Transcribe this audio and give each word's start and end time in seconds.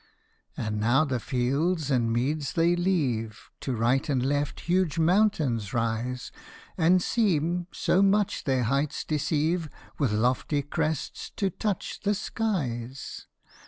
49 0.55 0.55
PUSS 0.55 0.57
IN 0.57 0.63
BOOTS. 0.63 0.67
And 0.67 0.81
now 0.93 1.05
the 1.05 1.19
fields 1.19 1.91
and 1.91 2.11
meads 2.11 2.53
they 2.53 2.75
leave; 2.75 3.51
To 3.59 3.75
right 3.75 4.09
and 4.09 4.25
left 4.25 4.61
huge 4.61 4.97
mountains 4.97 5.75
rise, 5.75 6.31
And 6.75 7.03
seem 7.03 7.67
so 7.71 8.01
much 8.01 8.45
their 8.45 8.63
heights 8.63 9.03
deceive 9.05 9.69
With 9.99 10.11
lofty 10.11 10.63
crests 10.63 11.29
to 11.35 11.51
touch 11.51 11.99
the 11.99 12.15
skies. 12.15 13.27